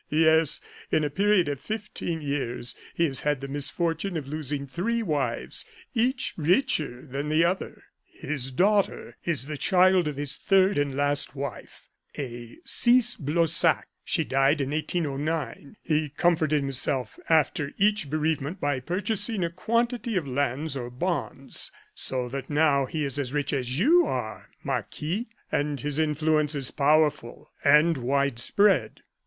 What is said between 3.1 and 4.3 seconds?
had the misfortune of